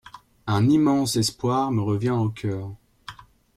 Un 0.47 0.67
immense 0.67 1.15
espoir 1.17 1.69
me 1.69 1.81
revient 1.83 2.09
au 2.09 2.29
cœur. 2.29 2.71